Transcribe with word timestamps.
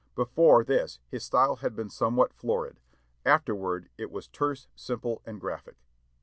Before 0.15 0.63
this 0.63 0.97
his 1.09 1.23
style 1.23 1.57
had 1.57 1.75
been 1.75 1.91
somewhat 1.91 2.33
florid; 2.33 2.79
afterward 3.23 3.87
it 3.99 4.09
was 4.09 4.27
terse, 4.27 4.67
simple, 4.73 5.21
and 5.27 5.39
graphic. 5.39 5.75